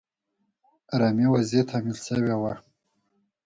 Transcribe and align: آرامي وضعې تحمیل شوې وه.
آرامي 0.93 1.25
وضعې 1.33 1.61
تحمیل 1.69 1.97
شوې 2.05 2.35
وه. 2.41 2.53